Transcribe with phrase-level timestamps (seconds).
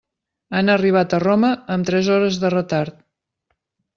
[0.59, 2.99] Han arribat a Roma amb tres hores de retard.